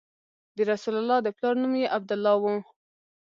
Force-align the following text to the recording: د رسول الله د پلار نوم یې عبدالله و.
د 0.55 0.57
رسول 0.71 0.95
الله 1.01 1.19
د 1.21 1.27
پلار 1.37 1.55
نوم 1.61 1.73
یې 1.81 1.87
عبدالله 1.97 2.35
و. 2.41 2.43